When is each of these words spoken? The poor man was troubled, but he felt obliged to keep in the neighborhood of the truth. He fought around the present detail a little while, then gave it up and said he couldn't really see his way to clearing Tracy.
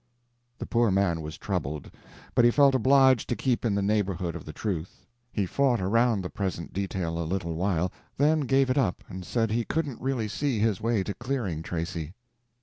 The 0.57 0.65
poor 0.65 0.89
man 0.89 1.21
was 1.21 1.37
troubled, 1.37 1.91
but 2.33 2.43
he 2.43 2.49
felt 2.49 2.73
obliged 2.73 3.29
to 3.29 3.35
keep 3.35 3.63
in 3.63 3.75
the 3.75 3.83
neighborhood 3.83 4.35
of 4.35 4.45
the 4.45 4.51
truth. 4.51 5.05
He 5.31 5.45
fought 5.45 5.79
around 5.79 6.23
the 6.23 6.29
present 6.31 6.73
detail 6.73 7.19
a 7.19 7.23
little 7.23 7.53
while, 7.53 7.91
then 8.17 8.39
gave 8.39 8.71
it 8.71 8.79
up 8.79 9.03
and 9.07 9.23
said 9.23 9.51
he 9.51 9.63
couldn't 9.63 10.01
really 10.01 10.27
see 10.27 10.57
his 10.57 10.81
way 10.81 11.03
to 11.03 11.13
clearing 11.13 11.61
Tracy. 11.61 12.15